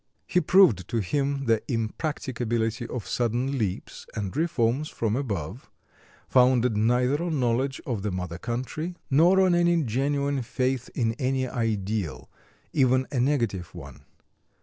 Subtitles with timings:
[0.25, 5.69] He proved to him the impracticability of sudden leaps and reforms from above,
[6.27, 11.47] founded neither on knowledge of the mother country, nor on any genuine faith in any
[11.47, 12.31] ideal,
[12.73, 14.03] even a negative one.